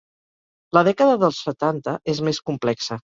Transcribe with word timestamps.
La 0.77 0.81
dècada 0.87 1.19
dels 1.25 1.41
setanta 1.49 1.97
és 2.15 2.23
més 2.31 2.41
complexa. 2.49 2.99